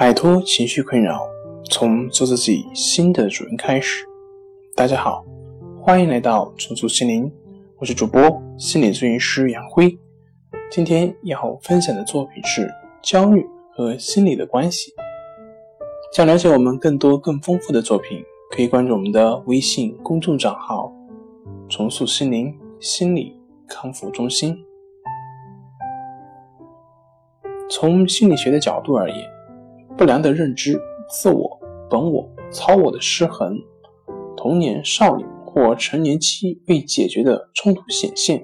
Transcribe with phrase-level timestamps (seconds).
[0.00, 1.28] 摆脱情绪困扰，
[1.64, 4.02] 从做自己新的主人开始。
[4.74, 5.22] 大家好，
[5.78, 7.30] 欢迎来到重塑心灵，
[7.76, 9.94] 我是主播心理咨询师杨辉。
[10.70, 12.72] 今天要分享的作品是
[13.02, 14.90] 焦虑和心理的关系。
[16.14, 20.90] 想了解我们更多更丰富的作品，可以关注我们的微信公众账号
[21.68, 24.56] “重塑心灵心理康复中心”。
[27.68, 29.39] 从心理学的角度而言。
[30.00, 33.54] 不良的认知、自我、本我、超我的失衡，
[34.34, 38.42] 童年、少年或成年期未解决的冲突显现，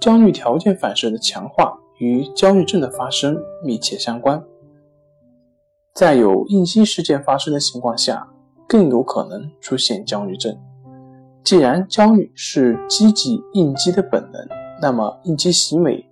[0.00, 4.42] 焦虑条件反射的强化与焦虑症的发生密切相关。
[5.94, 8.28] 在有应激事件发生的情况下，
[8.66, 10.58] 更有可能出现焦虑症。
[11.44, 14.48] 既然焦虑是积极应激的本能，
[14.82, 16.04] 那么应激行为，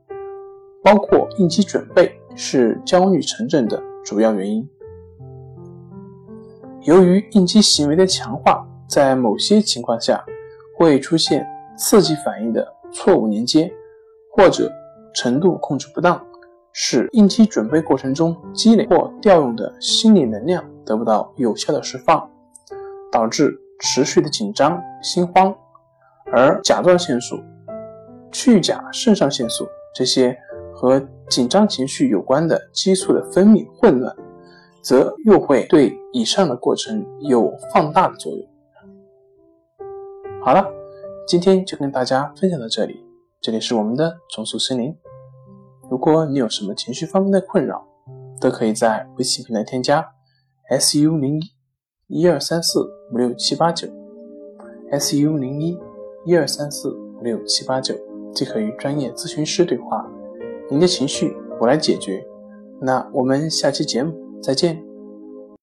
[0.80, 3.82] 包括应激准备，是焦虑成症的。
[4.04, 4.68] 主要原因，
[6.82, 10.24] 由于应激行为的强化，在某些情况下
[10.76, 13.72] 会出现刺激反应的错误连接，
[14.32, 14.70] 或者
[15.14, 16.20] 程度控制不当，
[16.72, 22.28] 使应激准备过程中积累或调用的心理能量得不到有效的释放，
[23.10, 25.54] 导致持续的紧张、心慌，
[26.32, 27.40] 而甲状腺素、
[28.30, 30.36] 去甲肾上腺素这些。
[30.74, 30.98] 和
[31.32, 34.14] 紧张情绪有关的激素的分泌混乱，
[34.82, 38.46] 则又会对以上的过程有放大的作用。
[40.44, 40.62] 好了，
[41.26, 43.02] 今天就跟大家分享到这里。
[43.40, 44.94] 这里是我们的重塑心灵。
[45.90, 47.82] 如果你有什么情绪方面的困扰，
[48.38, 50.06] 都可以在微信平台添加
[50.78, 51.44] “su 零一
[52.08, 53.88] 一二三四五六七八九
[54.92, 55.78] ”，“su 零一
[56.26, 57.94] 一二三四五六七八九”，
[58.34, 60.01] 即可与专业咨询师对话。
[60.72, 62.24] 您的情绪我来解决，
[62.80, 64.82] 那我们下期节目再见。